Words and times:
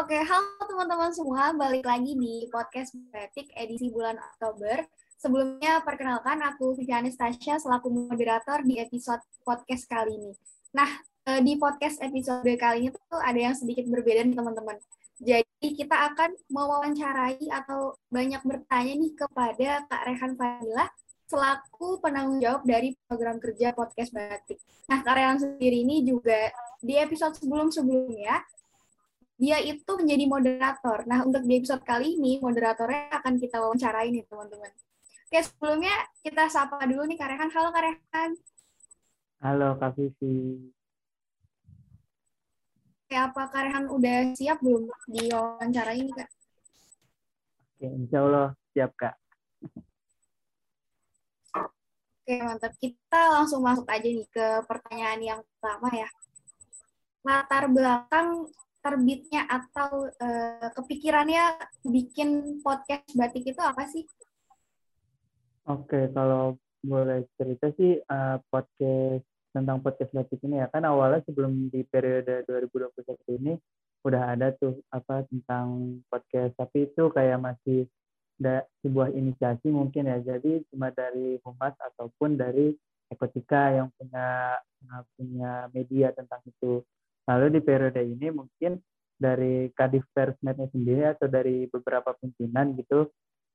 Oke, 0.00 0.16
halo 0.16 0.64
teman-teman 0.64 1.12
semua, 1.12 1.52
balik 1.52 1.84
lagi 1.84 2.16
di 2.16 2.48
podcast 2.48 2.96
Batik 3.12 3.52
edisi 3.52 3.92
bulan 3.92 4.16
Oktober. 4.16 4.80
Sebelumnya, 5.20 5.84
perkenalkan 5.84 6.40
aku 6.40 6.72
Viviani 6.72 7.12
Stasya 7.12 7.60
selaku 7.60 7.92
moderator 7.92 8.64
di 8.64 8.80
episode 8.80 9.20
podcast 9.44 9.84
kali 9.84 10.16
ini. 10.16 10.32
Nah, 10.72 10.88
eh, 11.28 11.44
di 11.44 11.52
podcast 11.60 12.00
episode 12.00 12.48
kali 12.56 12.88
ini 12.88 12.96
tuh 12.96 13.20
ada 13.20 13.36
yang 13.36 13.52
sedikit 13.52 13.84
berbeda 13.92 14.24
nih 14.24 14.40
teman-teman. 14.40 14.80
Jadi 15.20 15.68
kita 15.76 16.16
akan 16.16 16.32
mewawancarai 16.48 17.52
atau 17.52 17.92
banyak 18.08 18.40
bertanya 18.40 18.94
nih 19.04 19.12
kepada 19.12 19.84
Kak 19.84 20.02
Rehan 20.08 20.32
Fadila 20.32 20.88
selaku 21.28 22.00
penanggung 22.00 22.40
jawab 22.40 22.64
dari 22.64 22.96
program 23.04 23.36
kerja 23.36 23.76
podcast 23.76 24.16
Batik. 24.16 24.64
Nah, 24.88 25.04
Kak 25.04 25.12
Rehan 25.12 25.36
sendiri 25.36 25.84
ini 25.84 26.08
juga 26.08 26.48
di 26.80 26.96
episode 26.96 27.36
sebelum-sebelumnya 27.36 28.59
dia 29.40 29.56
itu 29.56 29.88
menjadi 29.96 30.24
moderator. 30.28 31.08
Nah, 31.08 31.24
untuk 31.24 31.40
di 31.48 31.56
episode 31.56 31.80
kali 31.80 32.20
ini, 32.20 32.36
moderatornya 32.44 33.08
akan 33.24 33.40
kita 33.40 33.56
wawancarai 33.56 34.12
nih, 34.12 34.28
teman-teman. 34.28 34.68
Oke, 35.32 35.40
sebelumnya 35.40 35.96
kita 36.20 36.44
sapa 36.52 36.76
dulu 36.84 37.08
nih, 37.08 37.16
Karehan. 37.16 37.48
Halo, 37.48 37.72
Karehan. 37.72 38.30
Halo, 39.40 39.68
Kak 39.80 39.96
Vivi. 39.96 40.68
Oke, 43.08 43.16
apa 43.16 43.42
Karehan 43.48 43.88
udah 43.88 44.36
siap 44.36 44.60
belum 44.60 44.92
di 45.08 45.32
wawancara 45.32 45.96
ini, 45.96 46.12
Kak? 46.12 46.28
Oke, 47.80 47.88
insya 47.96 48.18
Allah 48.20 48.48
siap, 48.76 48.92
Kak. 48.92 49.16
Oke, 52.20 52.34
mantap. 52.44 52.76
Kita 52.76 53.40
langsung 53.40 53.64
masuk 53.64 53.88
aja 53.88 54.04
nih 54.04 54.28
ke 54.28 54.68
pertanyaan 54.68 55.20
yang 55.24 55.40
pertama 55.56 55.88
ya. 55.96 56.08
Latar 57.24 57.72
belakang 57.72 58.52
terbitnya 58.80 59.44
atau 59.46 60.08
uh, 60.08 60.68
kepikirannya 60.76 61.56
bikin 61.84 62.60
podcast 62.64 63.06
batik 63.12 63.44
itu 63.44 63.60
apa 63.60 63.84
sih? 63.88 64.04
Oke, 65.68 66.08
kalau 66.16 66.56
boleh 66.80 67.28
cerita 67.36 67.68
sih 67.76 68.00
uh, 68.00 68.40
podcast 68.48 69.24
tentang 69.52 69.84
podcast 69.84 70.10
batik 70.16 70.40
ini 70.42 70.64
ya. 70.64 70.66
Kan 70.72 70.88
awalnya 70.88 71.20
sebelum 71.28 71.68
di 71.68 71.84
periode 71.84 72.42
2021 72.48 73.38
ini 73.40 73.52
udah 74.00 74.32
ada 74.32 74.56
tuh 74.56 74.80
apa 74.88 75.28
tentang 75.28 76.00
podcast. 76.08 76.56
Tapi 76.56 76.88
itu 76.88 77.12
kayak 77.12 77.38
masih 77.38 77.84
ada 78.40 78.64
sebuah 78.80 79.12
inisiasi 79.12 79.68
mungkin 79.68 80.08
ya. 80.08 80.18
Jadi 80.24 80.64
cuma 80.72 80.88
dari 80.88 81.36
humas 81.44 81.76
ataupun 81.76 82.40
dari 82.40 82.72
ekotika 83.12 83.76
yang 83.76 83.92
punya 83.98 84.56
punya 85.18 85.68
media 85.76 86.08
tentang 86.16 86.40
itu 86.48 86.80
Lalu 87.30 87.46
di 87.54 87.60
periode 87.62 88.02
ini 88.02 88.26
mungkin 88.34 88.82
dari 89.14 89.70
Kadif 89.70 90.02
Persmednya 90.10 90.66
sendiri 90.74 91.14
atau 91.14 91.30
dari 91.30 91.70
beberapa 91.70 92.16
pimpinan 92.18 92.74
gitu 92.74 93.06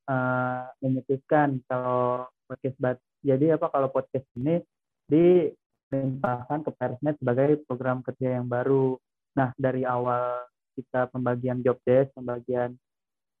uh, 0.08 0.64
memutuskan 0.80 1.60
kalau 1.68 2.24
podcast 2.48 2.78
bat 2.80 2.98
jadi 3.26 3.58
apa 3.58 3.68
kalau 3.68 3.90
podcast 3.90 4.24
ini 4.38 4.62
dilimpahkan 5.10 6.62
ke 6.62 6.70
Persmed 6.72 7.18
sebagai 7.18 7.60
program 7.66 8.00
kerja 8.06 8.38
yang 8.38 8.46
baru. 8.46 8.94
Nah 9.34 9.50
dari 9.58 9.82
awal 9.82 10.46
kita 10.78 11.10
pembagian 11.10 11.60
job 11.66 11.82
desk, 11.82 12.14
pembagian 12.14 12.78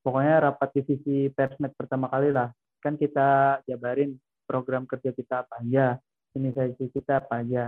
pokoknya 0.02 0.50
rapat 0.50 0.68
divisi 0.74 1.30
Persmed 1.30 1.72
pertama 1.78 2.10
kali 2.10 2.34
lah 2.34 2.50
kan 2.82 2.98
kita 2.98 3.62
jabarin 3.66 4.18
program 4.46 4.86
kerja 4.86 5.10
kita 5.10 5.42
apa 5.46 5.58
aja, 5.62 5.98
inisiasi 6.34 6.90
kita 6.90 7.22
apa 7.22 7.42
aja. 7.42 7.64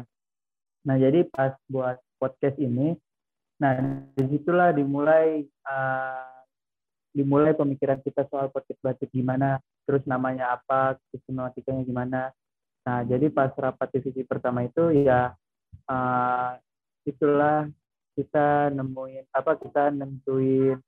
Nah 0.86 0.94
jadi 0.98 1.26
pas 1.30 1.54
buat 1.70 1.98
podcast 2.18 2.58
ini. 2.60 2.92
Nah, 3.58 4.04
di 4.14 4.24
situlah 4.30 4.70
dimulai 4.74 5.42
uh, 5.66 6.38
dimulai 7.10 7.56
pemikiran 7.56 7.98
kita 8.04 8.28
soal 8.30 8.52
podcast 8.52 8.78
batik 8.84 9.10
gimana, 9.10 9.58
terus 9.88 10.04
namanya 10.06 10.54
apa, 10.54 10.98
sistematikanya 11.10 11.82
gimana. 11.82 12.20
Nah, 12.86 13.02
jadi 13.02 13.26
pas 13.32 13.50
rapat 13.58 13.88
divisi 13.98 14.22
pertama 14.22 14.62
itu 14.62 14.92
ya 14.94 15.34
uh, 15.88 16.52
itulah 17.08 17.66
kita 18.18 18.74
nemuin 18.74 19.30
apa 19.30 19.52
kita 19.62 19.94
nentuin 19.94 20.78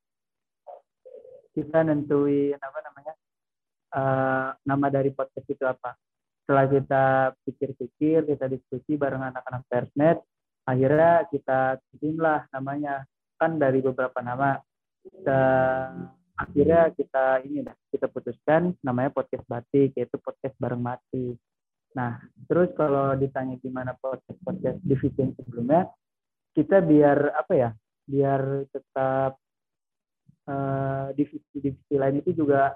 kita 1.55 1.79
nentuin 1.83 2.59
apa 2.59 2.79
namanya 2.83 3.13
uh, 3.95 4.49
nama 4.67 4.87
dari 4.91 5.15
podcast 5.15 5.47
itu 5.47 5.63
apa 5.63 5.95
setelah 6.43 6.65
kita 6.67 7.05
pikir-pikir 7.47 8.27
kita 8.27 8.45
diskusi 8.51 8.99
bareng 8.99 9.31
anak-anak 9.31 9.63
persnet 9.71 10.19
akhirnya 10.67 11.25
kita 11.29 11.81
lah 12.19 12.45
namanya. 12.53 13.05
Kan 13.37 13.57
dari 13.57 13.81
beberapa 13.81 14.21
nama. 14.21 14.61
Dan 15.01 16.13
akhirnya 16.37 16.93
kita 16.93 17.41
ini 17.45 17.65
dah 17.65 17.75
kita 17.93 18.09
putuskan 18.09 18.73
namanya 18.81 19.13
podcast 19.13 19.45
batik 19.45 19.93
yaitu 19.97 20.17
podcast 20.21 20.53
bareng 20.57 20.81
mati. 20.81 21.37
Nah 21.97 22.21
terus 22.49 22.73
kalau 22.73 23.13
ditanya 23.17 23.57
gimana 23.61 23.93
podcast 23.97 24.37
podcast 24.41 24.77
divisi 24.81 25.21
sebelumnya 25.37 25.89
kita 26.53 26.81
biar 26.81 27.33
apa 27.37 27.53
ya 27.53 27.69
biar 28.09 28.67
tetap 28.73 29.39
uh, 30.49 31.07
divisi-divisi 31.15 31.95
lain 31.95 32.19
itu 32.25 32.43
juga 32.43 32.75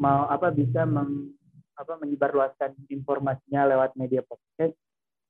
mau 0.00 0.24
apa 0.30 0.48
bisa 0.48 0.88
meng, 0.88 1.34
apa 1.76 1.98
menyebarluaskan 2.00 2.88
informasinya 2.88 3.68
lewat 3.68 3.98
media 3.98 4.24
podcast 4.24 4.72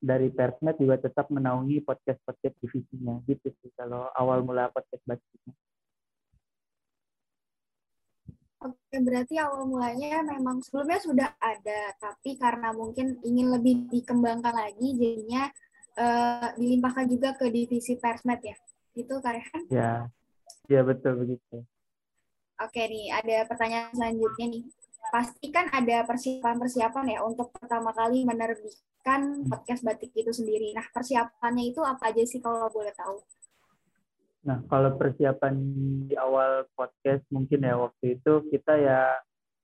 dari 0.02 0.34
Persnet 0.34 0.74
juga 0.82 0.98
tetap 0.98 1.30
menaungi 1.30 1.78
podcast-podcast 1.86 2.58
divisinya 2.58 3.22
gitu 3.30 3.54
sih 3.62 3.70
kalau 3.78 4.10
awal 4.18 4.42
mula 4.42 4.66
podcast 4.74 4.98
batiknya. 5.06 5.54
Oke, 8.62 8.98
berarti 8.98 9.38
awal 9.38 9.66
mulanya 9.66 10.22
memang 10.26 10.62
sebelumnya 10.62 10.98
sudah 11.02 11.30
ada, 11.38 11.94
tapi 11.98 12.38
karena 12.38 12.70
mungkin 12.74 13.18
ingin 13.22 13.50
lebih 13.50 13.90
dikembangkan 13.90 14.54
lagi, 14.54 14.94
jadinya 14.94 15.50
uh, 15.98 16.50
dilimpahkan 16.54 17.06
juga 17.10 17.34
ke 17.34 17.50
divisi 17.50 17.98
Persnet 17.98 18.42
ya, 18.42 18.56
itu 18.94 19.14
Karehan? 19.18 19.62
Ya, 19.66 20.06
ya 20.70 20.82
betul 20.86 21.26
begitu. 21.26 21.66
Oke 22.62 22.82
nih, 22.86 23.10
ada 23.10 23.50
pertanyaan 23.50 23.90
selanjutnya 23.98 24.46
nih. 24.54 24.64
Pasti 25.10 25.46
kan 25.50 25.66
ada 25.74 26.06
persiapan-persiapan 26.06 27.18
ya 27.18 27.26
untuk 27.26 27.50
pertama 27.50 27.90
kali 27.90 28.22
menerbit 28.22 28.78
kan 29.02 29.46
podcast 29.50 29.82
batik 29.82 30.14
itu 30.14 30.30
sendiri. 30.30 30.70
Nah, 30.72 30.86
persiapannya 30.94 31.74
itu 31.74 31.82
apa 31.82 32.14
aja 32.14 32.22
sih 32.22 32.38
kalau 32.38 32.70
boleh 32.70 32.94
tahu? 32.94 33.18
Nah, 34.42 34.58
kalau 34.66 34.98
persiapan 34.98 35.54
di 36.10 36.14
awal 36.18 36.66
podcast 36.74 37.22
mungkin 37.30 37.62
ya 37.62 37.78
waktu 37.78 38.18
itu 38.18 38.32
kita 38.50 38.74
ya 38.78 39.00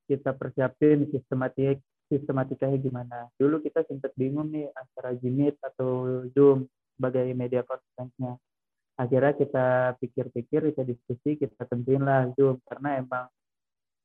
kita 0.06 0.34
persiapin 0.34 1.06
sistematik 1.10 1.82
sistematikanya 2.08 2.78
gimana. 2.80 3.18
Dulu 3.36 3.60
kita 3.60 3.84
sempat 3.84 4.14
bingung 4.16 4.48
nih 4.50 4.70
antara 4.72 5.14
Jimit 5.18 5.58
atau 5.60 6.24
Zoom 6.32 6.66
sebagai 6.96 7.26
media 7.36 7.62
konferensinya. 7.62 8.34
Akhirnya 8.98 9.30
kita 9.38 9.66
pikir-pikir, 10.02 10.74
kita 10.74 10.82
diskusi, 10.82 11.38
kita 11.38 11.62
tentuin 11.70 12.02
lah 12.02 12.26
Zoom 12.34 12.58
karena 12.66 12.98
emang 12.98 13.26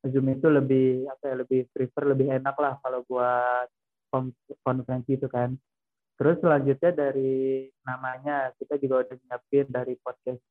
Zoom 0.06 0.30
itu 0.30 0.48
lebih 0.52 1.08
apa 1.10 1.24
ya 1.32 1.36
lebih 1.42 1.62
prefer 1.72 2.04
lebih 2.12 2.28
enak 2.30 2.56
lah 2.60 2.78
kalau 2.84 3.02
buat 3.08 3.72
konferensi 4.62 5.18
itu 5.18 5.26
kan. 5.26 5.58
Terus 6.14 6.38
selanjutnya 6.46 6.94
dari 6.94 7.66
namanya 7.82 8.54
kita 8.62 8.78
juga 8.78 9.10
udah 9.10 9.18
nyiapin 9.18 9.66
dari 9.74 9.98
podcast 9.98 10.42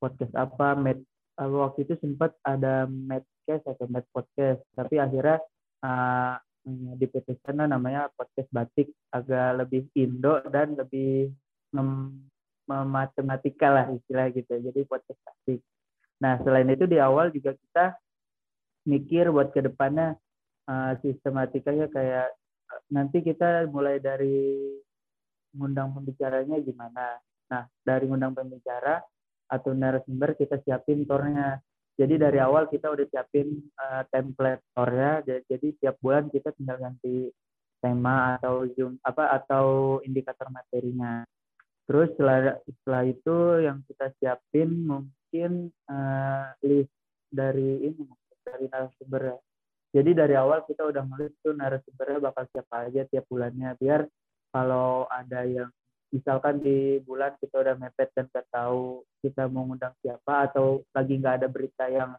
podcast 0.00 0.32
apa 0.32 0.74
med 0.80 0.98
uh, 1.38 1.48
waktu 1.48 1.84
itu 1.84 1.94
sempat 2.00 2.32
ada 2.40 2.88
medcast 2.88 3.68
atau 3.68 3.84
med 3.88 4.04
podcast 4.10 4.64
tapi 4.72 4.96
akhirnya 4.96 5.38
uh, 5.84 6.40
diputuskan 6.96 7.68
namanya 7.68 8.08
podcast 8.16 8.48
batik 8.48 8.88
agak 9.12 9.60
lebih 9.60 9.84
Indo 9.92 10.40
dan 10.48 10.72
lebih 10.72 11.28
mem 11.76 12.24
matematika 12.64 13.68
lah 13.68 13.86
istilah 13.92 14.32
gitu 14.32 14.56
jadi 14.56 14.88
podcast 14.88 15.20
batik. 15.20 15.60
Nah 16.24 16.40
selain 16.40 16.72
itu 16.72 16.88
di 16.88 16.96
awal 16.96 17.28
juga 17.28 17.52
kita 17.52 17.92
mikir 18.88 19.28
buat 19.28 19.52
ke 19.52 19.60
depannya 19.60 20.16
uh, 20.64 20.96
sistematikanya 21.04 21.92
kayak 21.92 22.32
nanti 22.90 23.24
kita 23.24 23.66
mulai 23.70 23.98
dari 23.98 24.70
ngundang 25.54 25.94
pembicaranya 25.94 26.58
gimana. 26.60 27.18
Nah, 27.50 27.62
dari 27.86 28.04
ngundang 28.10 28.34
pembicara 28.34 28.98
atau 29.48 29.70
narasumber 29.72 30.34
kita 30.34 30.58
siapin 30.64 31.06
tornya. 31.06 31.60
Jadi 31.94 32.18
dari 32.18 32.42
awal 32.42 32.66
kita 32.66 32.90
udah 32.90 33.06
siapin 33.06 33.70
uh, 33.78 34.02
template 34.10 34.66
tornya. 34.74 35.22
Jadi 35.22 35.78
tiap 35.78 36.02
bulan 36.02 36.26
kita 36.26 36.50
tinggal 36.58 36.82
ganti 36.82 37.30
tema 37.78 38.40
atau 38.40 38.66
zoom 38.74 38.98
apa 39.06 39.30
atau 39.30 39.98
indikator 40.02 40.50
materinya. 40.50 41.22
Terus 41.84 42.10
setelah 42.16 42.58
setelah 42.66 43.02
itu 43.06 43.36
yang 43.62 43.78
kita 43.86 44.10
siapin 44.18 44.88
mungkin 44.88 45.70
uh, 45.86 46.50
list 46.64 46.90
dari 47.30 47.92
ini 47.92 48.02
dari 48.42 48.66
narasumber 48.66 49.22
ya 49.30 49.38
jadi 49.94 50.10
dari 50.10 50.34
awal 50.34 50.66
kita 50.66 50.90
udah 50.90 51.06
nulis 51.06 51.30
tuh 51.38 51.54
narasumbernya 51.54 52.18
bakal 52.18 52.44
siapa 52.50 52.90
aja 52.90 53.06
tiap 53.06 53.30
bulannya 53.30 53.78
biar 53.78 54.10
kalau 54.50 55.06
ada 55.06 55.46
yang 55.46 55.70
misalkan 56.10 56.58
di 56.58 56.98
bulan 57.06 57.38
kita 57.38 57.62
udah 57.62 57.78
mepet 57.78 58.10
dan 58.14 58.26
nggak 58.26 58.46
tahu 58.50 59.06
kita 59.22 59.46
mau 59.46 59.66
ngundang 59.70 59.94
siapa 60.02 60.50
atau 60.50 60.82
lagi 60.90 61.14
nggak 61.18 61.34
ada 61.42 61.48
berita 61.50 61.86
yang 61.86 62.18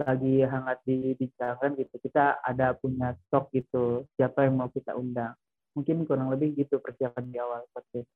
lagi 0.00 0.42
hangat 0.46 0.78
dibincangkan 0.86 1.76
gitu 1.76 1.94
kita 2.00 2.40
ada 2.40 2.72
punya 2.78 3.12
stok 3.26 3.52
gitu 3.52 4.08
siapa 4.16 4.48
yang 4.48 4.56
mau 4.56 4.70
kita 4.72 4.96
undang. 4.96 5.36
Mungkin 5.76 6.02
kurang 6.08 6.32
lebih 6.34 6.56
gitu 6.58 6.82
persiapan 6.82 7.30
di 7.30 7.38
awal 7.38 7.62
podcast 7.70 8.08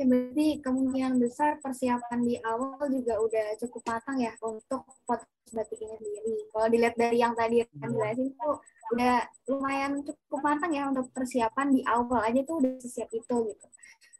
Oke, 0.00 0.08
berarti 0.08 0.64
kemungkinan 0.64 1.20
besar 1.20 1.60
persiapan 1.60 2.24
di 2.24 2.40
awal 2.40 2.88
juga 2.88 3.20
udah 3.20 3.52
cukup 3.60 3.84
matang 3.84 4.16
ya 4.16 4.32
untuk 4.40 4.80
podcast 5.04 5.52
batik 5.52 5.76
ini 5.76 5.92
sendiri. 6.00 6.36
Kalau 6.48 6.66
dilihat 6.72 6.96
dari 6.96 7.20
yang 7.20 7.36
tadi 7.36 7.60
kan 7.76 7.92
jelasin 7.92 8.32
tuh 8.32 8.64
udah 8.96 9.28
lumayan 9.52 10.00
cukup 10.00 10.40
matang 10.40 10.72
ya 10.72 10.88
untuk 10.88 11.12
persiapan 11.12 11.76
di 11.76 11.84
awal 11.84 12.24
aja 12.24 12.40
tuh 12.48 12.64
udah 12.64 12.80
sesiap 12.80 13.12
itu 13.12 13.52
gitu. 13.52 13.66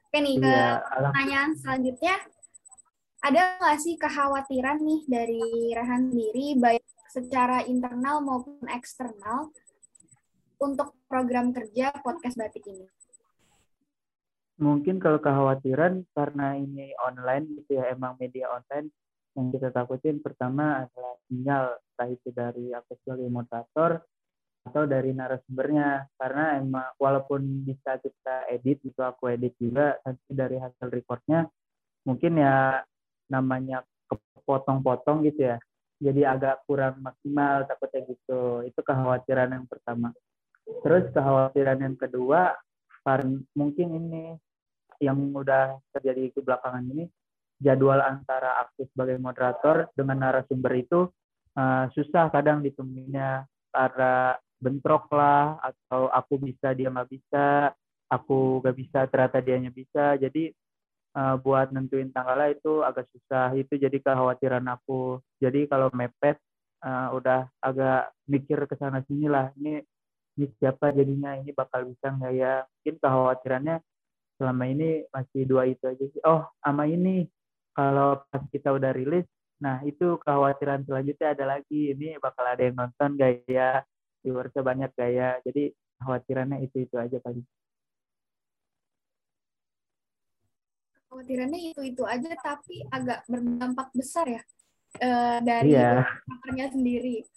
Oke 0.05 0.19
nih, 0.21 0.37
ke 0.37 0.53
ya, 0.53 0.85
pertanyaan 0.85 1.51
selanjutnya. 1.57 2.15
Ada 3.25 3.41
nggak 3.65 3.79
sih 3.81 3.95
kekhawatiran 3.97 4.85
nih 4.85 5.01
dari 5.09 5.41
Rehan 5.73 6.13
sendiri, 6.13 6.61
baik 6.61 6.85
secara 7.09 7.65
internal 7.65 8.21
maupun 8.21 8.69
eksternal, 8.69 9.49
untuk 10.61 10.93
program 11.09 11.57
kerja 11.57 11.89
podcast 12.05 12.37
batik 12.37 12.69
ini? 12.69 12.85
Mungkin 14.61 15.01
kalau 15.01 15.19
kekhawatiran 15.19 16.05
karena 16.13 16.55
ini 16.61 16.93
online 17.01 17.59
gitu 17.59 17.81
ya 17.81 17.91
emang 17.97 18.15
media 18.21 18.53
online 18.53 18.93
yang 19.39 19.49
kita 19.55 19.73
takutin 19.73 20.21
pertama 20.21 20.85
adalah 20.85 21.15
sinyal 21.27 21.65
entah 21.81 22.09
itu 22.11 22.29
dari 22.35 22.75
aku 22.75 22.93
sebagai 23.01 23.31
moderator 23.31 24.03
atau 24.67 24.83
dari 24.85 25.15
narasumbernya. 25.15 26.11
Karena 26.19 26.61
emang 26.61 26.93
walaupun 26.99 27.65
bisa 27.65 27.97
kita 28.03 28.51
edit 28.51 28.83
itu 28.85 29.01
aku 29.01 29.33
edit 29.33 29.55
juga 29.57 29.97
nanti 30.03 30.31
dari 30.35 30.57
hasil 30.59 30.89
recordnya 30.91 31.47
mungkin 32.05 32.41
ya 32.41 32.81
namanya 33.29 33.85
kepotong-potong 34.09 35.23
gitu 35.29 35.53
ya 35.53 35.57
jadi 36.01 36.33
agak 36.33 36.65
kurang 36.65 36.99
maksimal 37.05 37.69
takutnya 37.69 38.09
gitu. 38.09 38.65
Itu 38.65 38.81
kekhawatiran 38.81 39.53
yang 39.53 39.69
pertama. 39.69 40.11
Terus 40.65 41.13
kekhawatiran 41.13 41.79
yang 41.81 41.97
kedua 41.97 42.57
mungkin 43.57 43.89
ini 43.97 44.25
yang 45.01 45.17
udah 45.33 45.81
terjadi 45.97 46.31
ke 46.37 46.41
belakangan 46.45 46.85
ini 46.85 47.09
jadwal 47.61 48.01
antara 48.01 48.65
aku 48.65 48.89
sebagai 48.91 49.21
moderator 49.21 49.93
dengan 49.93 50.25
narasumber 50.25 50.73
itu 50.81 51.09
uh, 51.55 51.87
susah 51.93 52.33
kadang 52.33 52.65
ditemuinya. 52.65 53.45
Karena 53.71 54.35
bentrok 54.59 55.07
lah 55.15 55.57
atau 55.63 56.11
aku 56.11 56.43
bisa 56.43 56.75
dia 56.75 56.91
nggak 56.91 57.07
bisa 57.07 57.71
aku 58.11 58.59
nggak 58.65 58.77
bisa 58.77 58.99
ternyata 59.07 59.39
dianya 59.39 59.71
bisa. 59.71 60.19
Jadi 60.19 60.51
uh, 61.15 61.39
buat 61.39 61.71
nentuin 61.71 62.11
tanggalnya 62.11 62.59
itu 62.59 62.83
agak 62.83 63.07
susah. 63.15 63.55
Itu 63.55 63.79
jadi 63.79 63.95
kekhawatiran 64.03 64.67
aku. 64.67 65.23
Jadi 65.39 65.71
kalau 65.71 65.93
mepet 65.95 66.41
uh, 66.83 67.15
udah 67.15 67.47
agak 67.63 68.11
mikir 68.27 68.59
ke 68.67 68.75
sana 68.75 69.05
sini 69.07 69.31
lah. 69.31 69.55
Ini 69.55 69.85
ini 70.41 70.47
siapa 70.59 70.91
jadinya? 70.91 71.39
Ini 71.39 71.55
bakal 71.55 71.87
bisa 71.87 72.11
nggak 72.11 72.33
ya? 72.35 72.67
Mungkin 72.67 72.95
kekhawatirannya 72.99 73.77
selama 74.41 74.65
ini 74.73 75.05
masih 75.13 75.45
dua 75.45 75.69
itu 75.69 75.85
aja 75.85 76.01
sih. 76.01 76.23
Oh, 76.25 76.49
sama 76.65 76.89
ini 76.89 77.29
kalau 77.77 78.25
pas 78.33 78.41
kita 78.49 78.73
udah 78.73 78.97
rilis, 78.97 79.29
nah 79.61 79.85
itu 79.85 80.17
kekhawatiran 80.25 80.89
selanjutnya 80.89 81.37
ada 81.37 81.45
lagi. 81.45 81.93
Ini 81.93 82.17
bakal 82.25 82.49
ada 82.49 82.65
yang 82.65 82.81
nonton 82.81 83.21
gaya, 83.21 83.85
viewersnya 84.25 84.65
banyak 84.65 84.91
gaya. 84.97 85.37
Jadi 85.45 85.77
khawatirannya 86.01 86.65
itu 86.65 86.89
itu 86.89 86.97
aja 86.97 87.21
kali. 87.21 87.45
Khawatirannya 91.13 91.61
itu 91.77 91.81
itu 91.85 92.03
aja, 92.09 92.33
tapi 92.41 92.81
agak 92.89 93.29
berdampak 93.29 93.93
besar 93.93 94.25
ya 94.25 94.41
uh, 95.05 95.39
dari 95.45 95.77
iya. 95.77 96.09
sendiri. 96.73 97.29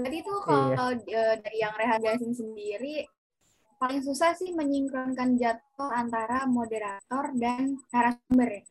Berarti 0.00 0.16
itu 0.24 0.34
kalau 0.48 0.88
iya. 1.04 1.20
uh, 1.20 1.34
dari 1.36 1.58
yang 1.60 1.76
Rehan 1.76 2.32
sendiri 2.32 3.04
paling 3.76 4.00
susah 4.00 4.32
sih 4.36 4.52
menyinkronkan 4.56 5.36
jadwal 5.36 5.92
antara 5.92 6.48
moderator 6.48 7.32
dan 7.36 7.76
narasumber 7.92 8.48
ya. 8.48 8.64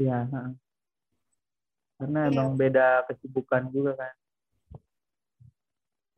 Iya. 0.00 0.18
Karena 2.00 2.20
ya. 2.26 2.28
emang 2.32 2.56
beda 2.58 3.06
kesibukan 3.06 3.70
juga 3.70 3.94
kan. 3.94 4.14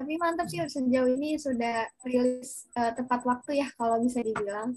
Tapi 0.03 0.19
mantap 0.19 0.51
sih 0.51 0.59
sejauh 0.59 1.15
ini 1.15 1.39
sudah 1.39 1.87
rilis 2.03 2.67
uh, 2.75 2.91
tepat 2.91 3.23
waktu 3.23 3.63
ya 3.63 3.69
kalau 3.79 4.03
bisa 4.03 4.19
dibilang. 4.19 4.75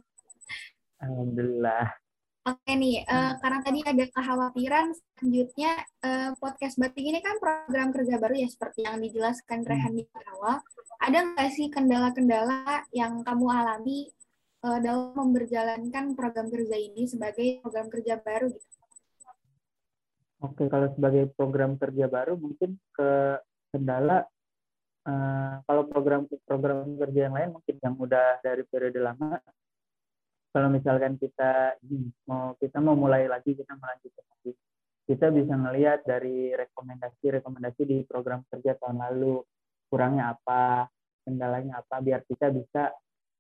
Alhamdulillah. 1.02 1.98
Oke 2.46 2.78
nih, 2.78 3.02
uh, 3.10 3.34
karena 3.42 3.60
tadi 3.66 3.82
ada 3.82 4.06
kekhawatiran 4.06 4.94
selanjutnya 4.94 5.82
uh, 6.06 6.30
podcast 6.38 6.78
batik 6.78 7.02
ini 7.02 7.18
kan 7.18 7.42
program 7.42 7.90
kerja 7.90 8.22
baru 8.22 8.38
ya 8.38 8.46
seperti 8.46 8.86
yang 8.86 9.02
dijelaskan 9.02 9.66
Rehan 9.66 9.98
di 9.98 10.06
awal 10.30 10.62
ada 11.00 11.20
nggak 11.34 11.50
sih 11.54 11.68
kendala-kendala 11.72 12.86
yang 12.96 13.22
kamu 13.22 13.46
alami 13.50 14.10
uh, 14.64 14.80
dalam 14.82 15.14
memperjalankan 15.14 16.16
program 16.18 16.48
kerja 16.50 16.76
ini 16.76 17.06
sebagai 17.06 17.62
program 17.62 17.88
kerja 17.92 18.20
baru 18.20 18.50
gitu? 18.52 18.76
Oke, 20.44 20.68
kalau 20.70 20.92
sebagai 20.94 21.32
program 21.34 21.80
kerja 21.80 22.06
baru 22.06 22.38
mungkin 22.38 22.78
ke 22.94 23.40
kendala 23.74 24.28
uh, 25.06 25.54
kalau 25.64 25.84
program 25.88 26.28
program 26.44 26.98
kerja 26.98 27.30
yang 27.30 27.36
lain 27.36 27.50
mungkin 27.56 27.76
yang 27.80 27.96
udah 27.96 28.42
dari 28.42 28.64
periode 28.68 29.00
lama 29.00 29.40
kalau 30.56 30.72
misalkan 30.72 31.20
kita 31.20 31.76
mau 32.28 32.56
kita 32.58 32.78
mau 32.80 32.96
mulai 32.98 33.28
lagi 33.28 33.54
kita 33.54 33.76
melanjutkan 33.76 34.26
lagi 34.38 34.52
kita 35.06 35.26
bisa 35.30 35.54
melihat 35.54 36.00
dari 36.08 36.56
rekomendasi 36.56 37.26
rekomendasi 37.42 37.82
di 37.86 37.98
program 38.08 38.42
kerja 38.50 38.74
tahun 38.82 39.04
lalu 39.12 39.46
kurangnya 39.90 40.36
apa 40.36 40.90
kendalanya 41.26 41.82
apa 41.82 41.96
biar 42.02 42.22
kita 42.26 42.54
bisa 42.54 42.94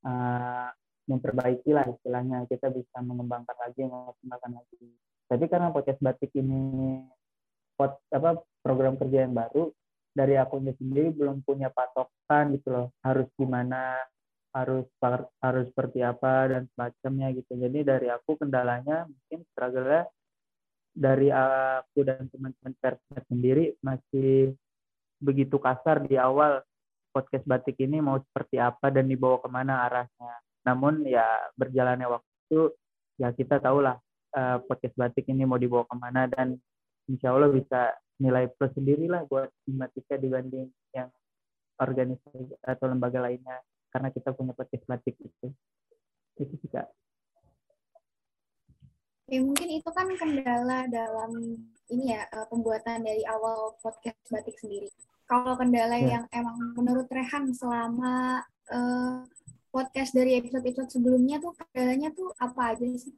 uh, 0.05 0.69
memperbaiki 1.05 1.69
lah 1.71 1.85
istilahnya. 1.85 2.49
Kita 2.49 2.73
bisa 2.73 3.01
mengembangkan 3.01 3.57
lagi 3.61 3.85
mengembangkan 3.85 4.51
lagi. 4.61 4.85
Tapi 5.25 5.45
karena 5.49 5.69
podcast 5.73 6.01
batik 6.01 6.33
ini 6.37 7.01
pot 7.75 7.97
apa 8.09 8.41
program 8.61 8.97
kerja 8.97 9.25
yang 9.25 9.33
baru 9.35 9.69
dari 10.15 10.39
akunnya 10.39 10.73
sendiri 10.79 11.11
belum 11.11 11.45
punya 11.45 11.69
patokan 11.69 12.57
gitu 12.57 12.73
loh. 12.73 12.87
Harus 13.05 13.29
gimana 13.37 14.01
harus 14.55 14.87
harus 15.43 15.65
seperti 15.69 15.99
apa 16.01 16.49
dan 16.49 16.63
semacamnya 16.73 17.35
gitu. 17.35 17.53
Jadi 17.59 17.79
dari 17.83 18.07
aku 18.09 18.39
kendalanya 18.39 19.05
mungkin 19.05 19.43
struggle 19.51 20.07
dari 20.95 21.27
aku 21.27 22.07
dan 22.07 22.31
teman-teman 22.31 22.73
persnya 22.79 23.19
sendiri 23.27 23.75
masih 23.83 24.55
begitu 25.19 25.57
kasar 25.57 26.03
di 26.03 26.19
awal 26.19 26.61
podcast 27.15 27.47
batik 27.47 27.79
ini 27.79 28.03
mau 28.03 28.19
seperti 28.19 28.59
apa 28.59 28.91
dan 28.91 29.07
dibawa 29.07 29.39
ke 29.39 29.47
mana 29.47 29.87
arahnya. 29.87 30.33
Namun 30.67 31.07
ya 31.07 31.23
berjalannya 31.55 32.07
waktu 32.11 32.59
ya 33.15 33.31
kita 33.31 33.63
tahulah 33.63 33.95
uh, 34.35 34.57
podcast 34.67 34.95
batik 34.99 35.23
ini 35.31 35.47
mau 35.47 35.55
dibawa 35.55 35.87
ke 35.87 35.95
mana 35.95 36.27
dan 36.27 36.59
insya 37.07 37.31
Allah 37.31 37.47
bisa 37.53 37.95
nilai 38.19 38.51
plus 38.51 38.71
sendiri 38.75 39.07
lah 39.07 39.23
buat 39.27 39.47
Simatika 39.63 40.19
dibanding 40.19 40.67
yang 40.91 41.07
organisasi 41.79 42.55
atau 42.63 42.85
lembaga 42.87 43.23
lainnya 43.23 43.59
karena 43.91 44.11
kita 44.11 44.35
punya 44.35 44.51
podcast 44.51 44.83
batik 44.87 45.15
itu. 45.19 45.47
Itu 46.35 46.53
sih 46.59 46.67
kak. 46.67 46.87
Ya, 49.25 49.41
mungkin 49.41 49.81
itu 49.81 49.89
kan 49.89 50.05
kendala 50.21 50.85
dalam 50.85 51.57
ini 51.91 52.13
ya 52.13 52.25
eh, 52.25 52.47
pembuatan 52.49 53.05
dari 53.05 53.21
awal 53.29 53.77
podcast 53.81 54.17
batik 54.31 54.57
sendiri. 54.57 54.89
Kalau 55.25 55.57
kendala 55.57 55.97
ya. 55.97 56.21
yang 56.21 56.25
emang 56.29 56.77
menurut 56.77 57.09
Rehan 57.09 57.49
selama 57.49 58.45
uh, 58.69 59.25
podcast 59.73 60.13
dari 60.13 60.37
episode-episode 60.37 60.93
sebelumnya 60.93 61.41
tuh 61.41 61.57
kendalanya 61.57 62.13
tuh 62.13 62.29
apa 62.37 62.77
aja 62.77 62.85
sih? 62.93 63.13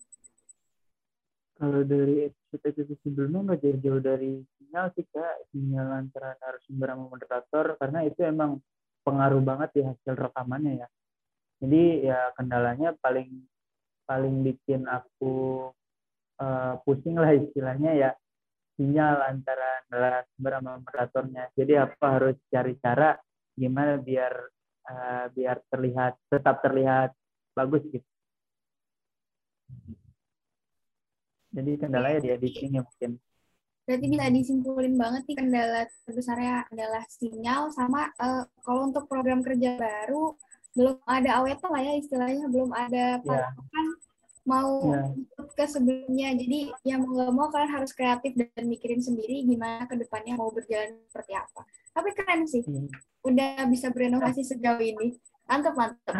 Kalau 1.59 1.83
dari 1.83 2.31
episode-episode 2.31 2.99
sebelumnya 3.03 3.51
nggak 3.51 3.59
jauh-jauh 3.59 3.99
dari 3.99 4.39
sinyal 4.55 4.87
sih 4.95 5.03
kak, 5.11 5.51
sinyal 5.51 5.87
antara 5.99 6.39
narasumber 6.39 6.87
sama 6.95 7.05
moderator 7.11 7.65
karena 7.75 7.99
itu 8.07 8.19
emang 8.23 8.51
pengaruh 9.03 9.43
banget 9.43 9.69
di 9.75 9.81
hasil 9.83 10.13
rekamannya 10.15 10.73
ya. 10.79 10.87
Jadi 11.59 11.83
ya 12.07 12.19
kendalanya 12.39 12.95
paling 13.03 13.43
paling 14.07 14.47
bikin 14.47 14.87
aku 14.87 15.67
uh, 16.39 16.79
pusing 16.87 17.19
lah 17.19 17.35
istilahnya 17.35 17.91
ya 17.91 18.09
sinyal 18.77 19.25
antara 19.25 19.81
narasumber 19.89 20.51
sama 20.61 20.71
moderatornya. 20.79 21.43
Jadi 21.57 21.73
apa 21.75 22.05
harus 22.13 22.37
cari 22.53 22.73
cara 22.77 23.17
gimana 23.57 23.97
biar 23.97 24.33
uh, 24.85 25.25
biar 25.33 25.57
terlihat 25.73 26.13
tetap 26.29 26.61
terlihat 26.61 27.11
bagus 27.57 27.81
gitu. 27.89 28.05
Jadi 31.57 31.71
kendalanya 31.81 32.19
di 32.21 32.29
editingnya 32.29 32.85
mungkin. 32.85 33.17
Berarti 33.87 34.05
bisa 34.11 34.27
disimpulin 34.29 34.93
banget 34.99 35.23
nih 35.25 35.37
kendala 35.41 35.81
terbesarnya 36.05 36.67
adalah 36.69 37.03
sinyal 37.07 37.71
sama 37.71 38.11
uh, 38.19 38.45
kalau 38.61 38.91
untuk 38.91 39.07
program 39.07 39.39
kerja 39.41 39.79
baru 39.79 40.35
belum 40.77 41.01
ada 41.09 41.41
awet 41.41 41.57
lah 41.57 41.81
ya 41.81 41.93
istilahnya 41.97 42.45
belum 42.51 42.69
ada 42.69 43.17
Iya. 43.17 43.49
patokan 43.49 43.85
mau 44.45 44.71
Iya. 44.85 45.01
Ke 45.53 45.65
sebelumnya. 45.67 46.33
Jadi 46.35 46.71
ya 46.83 46.97
mau 46.97 47.11
nggak 47.13 47.31
mau 47.31 47.47
kalian 47.47 47.71
harus 47.71 47.91
kreatif 47.93 48.33
dan 48.35 48.65
mikirin 48.65 48.99
sendiri 48.99 49.45
gimana 49.45 49.85
ke 49.85 49.95
depannya 49.95 50.35
mau 50.35 50.51
berjalan 50.51 50.97
seperti 51.07 51.33
apa. 51.35 51.61
Tapi 51.93 52.09
keren 52.15 52.43
sih. 52.47 52.63
Hmm. 52.65 52.89
udah 53.27 53.67
bisa 53.67 53.91
berinovasi 53.91 54.39
sejauh 54.39 54.79
ini. 54.79 55.19
Mantap 55.47 55.75
mantap 55.75 56.15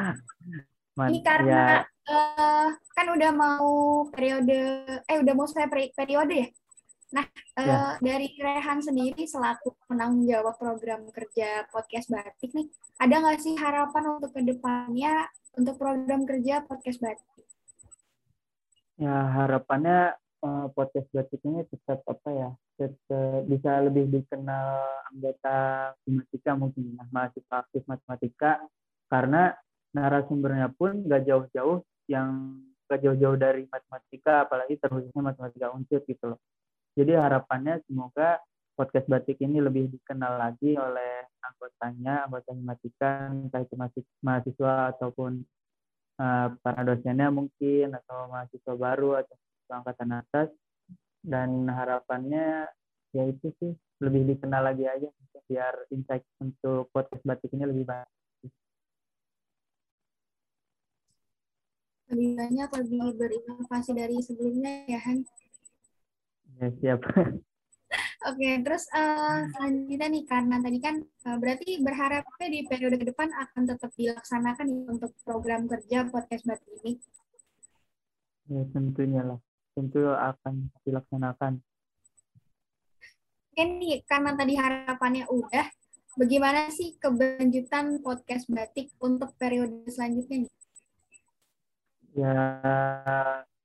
Man- 0.98 1.14
ini 1.14 1.22
ya, 1.22 1.26
karena 1.30 1.64
eh, 2.04 2.68
kan 2.96 3.08
udah 3.14 3.32
mau 3.32 3.70
periode 4.12 4.84
eh 5.06 5.18
udah 5.22 5.34
mau 5.38 5.48
peri- 5.48 5.94
periode 5.96 6.36
ya? 6.36 6.48
Nah 7.16 7.24
eh, 7.56 7.64
Ya. 7.64 7.96
dari 8.04 8.34
Rehan 8.36 8.84
sendiri 8.84 9.24
selaku 9.24 9.72
penanggung 9.88 10.28
jawab 10.28 10.58
program 10.60 11.08
kerja 11.16 11.64
podcast 11.72 12.12
batik 12.12 12.52
nih 12.52 12.68
ada 13.00 13.16
nggak 13.24 13.40
sih 13.40 13.56
harapan 13.56 14.20
untuk 14.20 14.34
ke 14.36 14.42
depannya 14.44 15.30
untuk 15.56 15.80
program 15.80 16.26
kerja 16.28 16.66
podcast 16.68 17.00
batik 17.00 17.37
ya 18.98 19.16
harapannya 19.42 20.18
eh, 20.18 20.68
podcast 20.74 21.08
batik 21.14 21.42
ini 21.46 21.66
tetap 21.70 22.02
apa 22.10 22.30
ya 22.34 22.50
tetap 22.78 23.46
bisa 23.50 23.82
lebih 23.86 24.06
dikenal 24.10 24.86
anggota 25.14 25.58
matematika 26.06 26.52
mungkin 26.54 26.84
ya 26.94 27.04
mahasiswa 27.10 27.56
aktif 27.66 27.82
matematika 27.90 28.62
karena 29.10 29.54
narasumbernya 29.98 30.70
pun 30.78 31.06
nggak 31.06 31.26
jauh-jauh 31.26 31.82
yang 32.12 32.62
nggak 32.88 33.02
jauh-jauh 33.04 33.38
dari 33.38 33.68
matematika 33.68 34.48
apalagi 34.48 34.80
terkhususnya 34.80 35.34
matematika 35.34 35.74
unsur 35.76 36.02
gitu 36.08 36.36
loh. 36.36 36.40
Jadi 36.98 37.14
harapannya 37.14 37.84
semoga 37.86 38.40
podcast 38.78 39.10
batik 39.10 39.42
ini 39.42 39.58
lebih 39.58 39.90
dikenal 39.90 40.38
lagi 40.38 40.78
oleh 40.78 41.26
anggotanya 41.42 42.30
anggota 42.30 42.54
matematika 42.54 43.10
entah 43.34 43.62
itu 43.66 43.76
mahasiswa 44.22 44.74
ataupun 44.96 45.42
uh, 46.18 46.48
para 46.62 46.82
dosennya 46.84 47.30
mungkin 47.30 47.94
atau 47.94 48.30
mahasiswa 48.30 48.74
baru 48.74 49.22
atau 49.22 49.38
angkatan 49.72 50.12
atas. 50.18 50.50
Dan 51.22 51.68
harapannya 51.68 52.70
ya 53.12 53.24
itu 53.28 53.52
sih 53.60 53.72
lebih 54.00 54.36
dikenal 54.36 54.62
lagi 54.62 54.86
aja 54.86 55.10
biar 55.48 55.88
insight 55.96 56.28
untuk 56.44 56.92
podcast 56.92 57.24
batik 57.24 57.50
ini 57.56 57.64
lebih 57.64 57.88
banyak. 57.88 58.12
Lebih 62.08 62.30
banyak 62.40 62.70
lebih 62.84 63.06
berinovasi 63.20 63.92
dari 63.96 64.16
sebelumnya 64.24 64.88
ya 64.88 65.00
Han? 65.08 65.24
Ya 66.60 66.68
siap 66.80 67.00
Oke, 68.28 68.60
terus 68.60 68.84
eh, 68.92 69.40
selanjutnya 69.56 70.08
nih 70.12 70.24
karena 70.28 70.60
tadi 70.60 70.80
kan 70.84 71.00
eh, 71.00 71.38
berarti 71.40 71.80
berharapnya 71.80 72.48
di 72.52 72.60
periode 72.68 73.00
ke 73.00 73.08
depan 73.08 73.32
akan 73.32 73.64
tetap 73.72 73.92
dilaksanakan 73.96 74.68
nih 74.68 74.84
untuk 74.92 75.12
program 75.24 75.64
kerja 75.64 76.04
podcast 76.12 76.44
batik 76.44 76.76
ini. 76.84 77.00
ya 78.48 78.64
tentunya 78.72 79.22
lah 79.28 79.40
tentu 79.76 80.08
akan 80.08 80.72
dilaksanakan 80.88 81.60
Oke 83.58 83.64
nih, 83.64 84.06
karena 84.06 84.38
tadi 84.38 84.54
harapannya 84.54 85.26
udah, 85.34 85.66
bagaimana 86.14 86.70
sih 86.70 86.94
keberlanjutan 87.02 88.06
podcast 88.06 88.46
batik 88.54 88.94
untuk 89.02 89.34
periode 89.40 89.88
selanjutnya 89.90 90.46
nih? 90.46 90.54
ya 92.18 92.34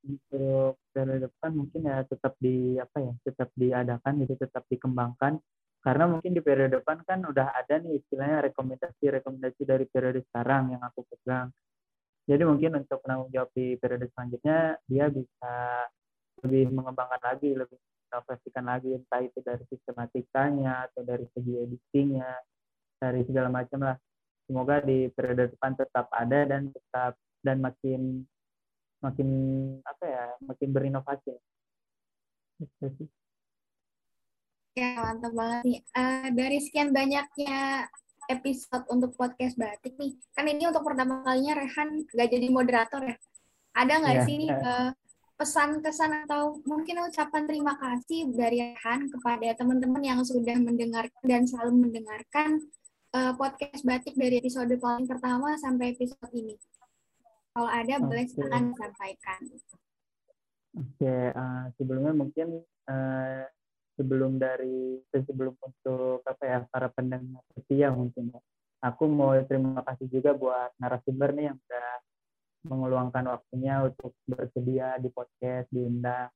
untuk 0.03 0.83
periode 0.91 1.31
depan 1.31 1.51
mungkin 1.55 1.81
ya 1.87 2.03
tetap 2.03 2.35
di 2.37 2.75
apa 2.75 2.97
ya 2.99 3.13
tetap 3.23 3.49
diadakan 3.55 4.13
gitu 4.23 4.33
tetap 4.35 4.63
dikembangkan. 4.67 5.39
Karena 5.83 6.07
mungkin 6.07 6.31
di 6.31 6.39
periode 6.39 6.79
depan 6.79 7.03
kan 7.03 7.27
udah 7.27 7.51
ada 7.59 7.75
nih 7.83 7.99
istilahnya 7.99 8.47
rekomendasi 8.51 9.03
rekomendasi 9.19 9.61
dari 9.67 9.85
periode 9.87 10.23
sekarang 10.31 10.71
yang 10.75 10.83
aku 10.83 11.03
pegang. 11.11 11.51
Jadi 12.23 12.43
mungkin 12.47 12.79
untuk 12.79 13.03
penanggung 13.03 13.31
jawab 13.35 13.51
di 13.51 13.75
periode 13.75 14.07
selanjutnya 14.15 14.79
dia 14.87 15.11
bisa 15.11 15.53
lebih 16.43 16.71
mengembangkan 16.71 17.19
lagi 17.19 17.51
lebih 17.51 17.75
mengoperasikan 18.07 18.63
lagi 18.63 18.95
entah 18.95 19.21
itu 19.25 19.39
dari 19.43 19.63
sistematikanya 19.67 20.87
atau 20.87 21.01
dari 21.03 21.25
segi 21.35 21.53
editingnya 21.67 22.31
dari 22.95 23.27
segala 23.27 23.51
macam 23.51 23.79
lah. 23.83 23.97
Semoga 24.47 24.79
di 24.83 25.11
periode 25.11 25.51
depan 25.51 25.75
tetap 25.75 26.07
ada 26.15 26.39
dan 26.47 26.71
tetap 26.71 27.19
dan 27.43 27.59
makin 27.59 28.23
makin 29.03 29.29
apa 29.83 30.03
ya 30.07 30.23
makin 30.47 30.69
berinovasi 30.71 31.35
Itu 32.63 32.87
sih. 32.95 33.09
Ya, 34.73 34.97
mantap 34.97 35.33
banget 35.37 35.59
nih. 35.67 35.79
Eh, 35.85 36.27
dari 36.33 36.57
sekian 36.57 36.89
banyaknya 36.89 37.85
episode 38.25 38.87
untuk 38.89 39.13
podcast 39.13 39.53
batik 39.53 39.93
nih, 39.99 40.17
kan 40.33 40.47
ini 40.49 40.65
untuk 40.65 40.81
pertama 40.81 41.21
kalinya 41.21 41.59
Rehan 41.61 42.07
nggak 42.09 42.29
jadi 42.31 42.47
moderator 42.49 43.01
ya. 43.05 43.17
Ada 43.75 43.93
nggak 44.01 44.17
Iya. 44.17 44.25
sih 44.25 44.35
nih 44.41 44.49
eh, 44.49 44.89
pesan-kesan 45.33 46.25
atau 46.25 46.57
mungkin 46.65 47.03
ucapan 47.05 47.43
terima 47.45 47.73
kasih 47.77 48.31
dari 48.33 48.73
Rehan 48.73 49.11
kepada 49.11 49.49
teman-teman 49.59 50.01
yang 50.01 50.19
sudah 50.25 50.55
mendengarkan 50.57 51.21
dan 51.25 51.43
selalu 51.45 51.89
mendengarkan 51.89 52.63
eh, 53.13 53.33
podcast 53.37 53.85
batik 53.85 54.17
dari 54.17 54.41
episode 54.41 54.73
paling 54.81 55.05
pertama 55.05 55.53
sampai 55.61 55.93
episode 55.93 56.33
ini. 56.33 56.57
Kalau 57.53 57.69
ada, 57.69 57.95
boleh 58.01 58.25
Oke. 58.25 58.33
silakan 58.33 58.63
disampaikan. 58.73 59.39
Oke, 60.73 61.15
eh, 61.29 61.65
sebelumnya 61.77 62.13
mungkin 62.17 62.65
eh, 62.89 63.45
sebelum 63.93 64.41
dari 64.41 64.97
sebelum 65.13 65.53
untuk 65.61 66.25
apa 66.25 66.43
ya 66.43 66.59
para 66.65 66.89
pendengar 66.89 67.45
setia 67.53 67.93
mungkin 67.93 68.33
ya. 68.33 68.41
Aku 68.83 69.05
mau 69.05 69.37
terima 69.45 69.85
kasih 69.85 70.09
juga 70.09 70.33
buat 70.33 70.73
narasumber 70.81 71.31
nih 71.37 71.53
yang 71.53 71.57
udah 71.61 71.89
mengeluangkan 72.67 73.25
waktunya 73.31 73.85
untuk 73.85 74.17
bersedia 74.25 74.97
di 74.99 75.13
podcast 75.13 75.69
diundang 75.71 76.33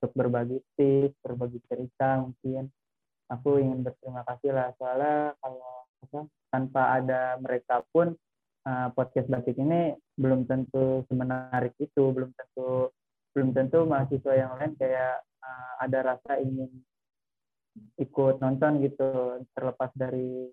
untuk 0.00 0.12
berbagi 0.16 0.58
tips, 0.78 1.18
berbagi 1.20 1.58
cerita 1.66 2.24
mungkin. 2.24 2.70
Aku 3.28 3.58
ingin 3.58 3.84
berterima 3.84 4.22
kasih 4.24 4.54
lah 4.54 4.70
soalnya 4.78 5.34
kalau 5.42 5.74
apa, 6.06 6.20
tanpa 6.50 6.82
ada 6.98 7.22
mereka 7.42 7.84
pun 7.92 8.16
eh, 8.70 8.88
podcast 8.94 9.26
batik 9.26 9.58
ini 9.58 9.98
belum 10.14 10.46
tentu 10.46 11.02
semenarik 11.10 11.74
itu, 11.82 12.14
belum 12.14 12.30
tentu 12.38 12.94
belum 13.34 13.50
tentu 13.54 13.86
mahasiswa 13.86 14.34
yang 14.34 14.58
lain 14.58 14.74
kayak 14.74 15.22
uh, 15.38 15.72
ada 15.78 16.14
rasa 16.14 16.42
ingin 16.42 16.70
ikut 17.94 18.42
nonton 18.42 18.82
gitu 18.82 19.38
terlepas 19.54 19.90
dari 19.94 20.50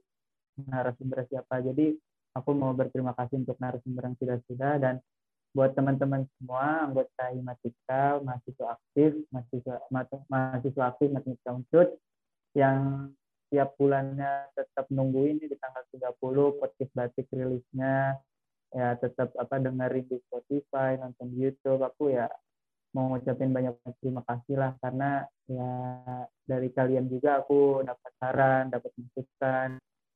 narasumber 0.62 1.26
siapa. 1.26 1.62
Jadi 1.66 1.98
aku 2.38 2.50
mau 2.54 2.74
berterima 2.78 3.18
kasih 3.18 3.42
untuk 3.42 3.58
narasumber 3.58 4.14
yang 4.14 4.18
sudah 4.22 4.38
sudah 4.46 4.74
dan 4.78 4.96
buat 5.58 5.74
teman-teman 5.74 6.30
semua 6.38 6.86
anggota 6.86 7.34
Himatika 7.34 8.22
mahasiswa 8.22 8.78
aktif 8.78 9.26
mahasiswa 9.34 9.76
ma- 9.90 10.26
mahasiswa 10.30 10.84
aktif 10.86 11.10
matematika 11.10 11.58
yang 12.54 13.10
tiap 13.48 13.76
bulannya 13.80 14.52
tetap 14.54 14.88
nungguin 14.92 15.40
di 15.40 15.56
tanggal 15.58 15.84
30 15.92 16.60
podcast 16.60 16.92
batik 16.96 17.28
rilisnya 17.32 18.20
ya 18.76 19.00
tetap 19.00 19.32
apa 19.40 19.64
dengerin 19.64 20.06
di 20.08 20.18
Spotify 20.28 21.00
nonton 21.00 21.32
YouTube 21.32 21.82
aku 21.88 22.12
ya 22.12 22.28
mau 22.92 23.14
ngucapin 23.16 23.52
banyak 23.52 23.78
terima 24.00 24.24
kasih 24.28 24.56
lah 24.60 24.72
karena 24.84 25.24
ya 25.48 25.72
dari 26.44 26.70
kalian 26.72 27.08
juga 27.08 27.44
aku 27.44 27.84
dapat 27.84 28.12
saran, 28.18 28.64
dapat 28.72 28.92
masukan, 28.96 29.70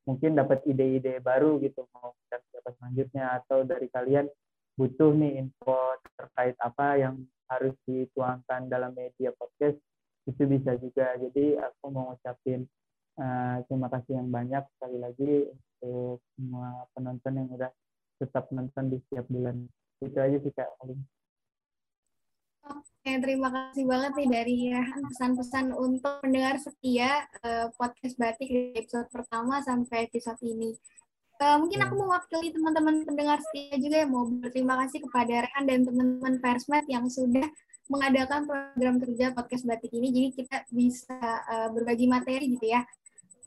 mungkin 0.07 0.31
dapat 0.33 0.65
ide-ide 0.65 1.21
baru 1.21 1.59
gitu 1.61 1.85
mau 1.93 2.15
dan 2.31 2.41
siapa 2.50 2.71
selanjutnya 2.79 3.25
atau 3.43 3.63
dari 3.67 3.88
kalian 3.91 4.25
butuh 4.79 5.13
nih 5.13 5.45
info 5.45 6.00
terkait 6.17 6.55
apa 6.57 6.88
yang 6.97 7.21
harus 7.51 7.75
dituangkan 7.83 8.71
dalam 8.71 8.95
media 8.95 9.35
podcast 9.35 9.77
itu 10.25 10.43
bisa 10.47 10.73
juga. 10.79 11.13
Jadi 11.19 11.59
aku 11.59 11.85
mau 11.91 12.15
ngucapin 12.15 12.63
uh, 13.18 13.58
terima 13.68 13.88
kasih 13.91 14.22
yang 14.22 14.30
banyak 14.30 14.63
sekali 14.77 14.98
lagi 15.01 15.32
untuk 15.51 16.22
semua 16.38 16.86
penonton 16.94 17.34
yang 17.36 17.50
udah 17.51 17.72
tetap 18.22 18.46
nonton 18.53 18.94
di 18.94 18.98
setiap 19.08 19.25
bulan. 19.27 19.65
Itu 20.00 20.18
aja 20.22 20.38
sih 20.38 20.53
kak 20.53 20.70
paling. 20.77 21.01
Oke, 22.62 23.12
terima 23.18 23.50
kasih 23.50 23.89
banget 23.89 24.13
nih 24.13 24.30
dari 24.30 24.56
Rehan 24.70 25.01
pesan-pesan 25.10 25.74
untuk 25.74 26.22
pendengar 26.22 26.62
setia 26.62 27.25
eh, 27.41 27.68
podcast 27.74 28.13
batik 28.22 28.46
dari 28.46 28.77
episode 28.77 29.10
pertama 29.10 29.58
sampai 29.65 30.06
episode 30.06 30.38
ini. 30.46 30.77
Eh, 31.41 31.58
mungkin 31.58 31.82
aku 31.82 31.98
mewakili 31.98 32.53
teman-teman 32.53 33.01
pendengar 33.01 33.41
setia 33.41 33.74
juga 33.82 34.06
yang 34.06 34.13
mau 34.13 34.30
berterima 34.30 34.77
kasih 34.86 35.01
kepada 35.10 35.50
Rehan 35.50 35.65
dan 35.65 35.80
teman-teman 35.89 36.38
Persmed 36.38 36.86
yang 36.86 37.10
sudah 37.10 37.50
mengadakan 37.89 38.46
program 38.46 38.96
kerja 39.01 39.34
podcast 39.34 39.65
batik 39.65 39.89
ini. 39.98 40.13
Jadi 40.13 40.27
kita 40.38 40.58
bisa 40.70 41.18
eh, 41.50 41.70
berbagi 41.74 42.06
materi 42.06 42.53
gitu 42.53 42.70
ya. 42.70 42.86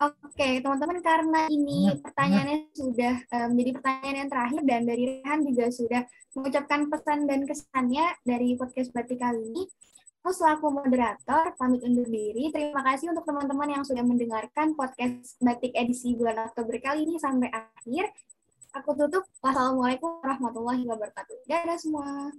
Oke, 0.04 0.60
teman-teman 0.60 1.00
karena 1.00 1.48
ini 1.48 1.88
pertanyaannya 1.96 2.58
sudah 2.76 3.14
eh, 3.24 3.46
menjadi 3.48 3.70
pertanyaan 3.80 4.16
yang 4.20 4.30
terakhir 4.30 4.60
dan 4.68 4.80
dari 4.84 5.02
Rehan 5.08 5.40
juga 5.48 5.64
sudah 5.72 6.02
mengucapkan 6.36 6.80
pesan 6.92 7.18
dan 7.24 7.40
kesannya 7.48 8.04
dari 8.20 8.52
podcast 8.60 8.92
batik 8.92 9.24
kali 9.24 9.40
ini. 9.48 9.64
Aku 10.24 10.32
selaku 10.32 10.72
moderator 10.72 11.52
pamit 11.56 11.84
undur 11.84 12.08
diri. 12.08 12.52
Terima 12.52 12.80
kasih 12.84 13.12
untuk 13.12 13.28
teman-teman 13.28 13.80
yang 13.80 13.84
sudah 13.84 14.04
mendengarkan 14.04 14.72
podcast 14.76 15.36
batik 15.40 15.72
edisi 15.72 16.16
bulan 16.16 16.48
Oktober 16.48 16.80
kali 16.80 17.08
ini 17.08 17.16
sampai 17.20 17.48
akhir. 17.52 18.08
Aku 18.76 18.96
tutup. 18.96 19.24
Wassalamualaikum 19.40 20.20
warahmatullahi 20.20 20.84
wabarakatuh. 20.84 21.44
Dadah 21.48 21.78
semua. 21.80 22.32